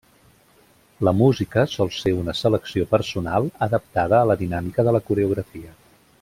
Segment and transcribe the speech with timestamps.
[1.07, 5.77] La música sol ser una selecció personal adaptada a la dinàmica de la coreografia.